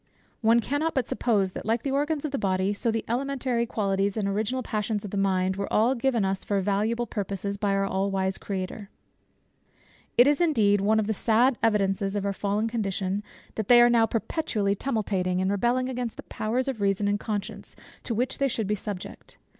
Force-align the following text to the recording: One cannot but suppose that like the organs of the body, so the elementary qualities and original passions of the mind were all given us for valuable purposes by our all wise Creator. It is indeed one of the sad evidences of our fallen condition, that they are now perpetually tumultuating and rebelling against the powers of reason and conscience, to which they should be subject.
One 0.41 0.61
cannot 0.61 0.95
but 0.95 1.07
suppose 1.07 1.51
that 1.51 1.63
like 1.63 1.83
the 1.83 1.91
organs 1.91 2.25
of 2.25 2.31
the 2.31 2.39
body, 2.39 2.73
so 2.73 2.89
the 2.89 3.05
elementary 3.07 3.67
qualities 3.67 4.17
and 4.17 4.27
original 4.27 4.63
passions 4.63 5.05
of 5.05 5.11
the 5.11 5.15
mind 5.15 5.57
were 5.57 5.71
all 5.71 5.93
given 5.93 6.25
us 6.25 6.43
for 6.43 6.59
valuable 6.59 7.05
purposes 7.05 7.55
by 7.55 7.73
our 7.73 7.85
all 7.85 8.09
wise 8.09 8.39
Creator. 8.39 8.89
It 10.17 10.25
is 10.25 10.41
indeed 10.41 10.81
one 10.81 10.99
of 10.99 11.05
the 11.05 11.13
sad 11.13 11.55
evidences 11.61 12.15
of 12.15 12.25
our 12.25 12.33
fallen 12.33 12.67
condition, 12.67 13.21
that 13.53 13.67
they 13.67 13.79
are 13.79 13.91
now 13.91 14.07
perpetually 14.07 14.73
tumultuating 14.75 15.39
and 15.39 15.51
rebelling 15.51 15.87
against 15.87 16.17
the 16.17 16.23
powers 16.23 16.67
of 16.67 16.81
reason 16.81 17.07
and 17.07 17.19
conscience, 17.19 17.75
to 18.01 18.15
which 18.15 18.39
they 18.39 18.47
should 18.47 18.65
be 18.65 18.73
subject. 18.73 19.37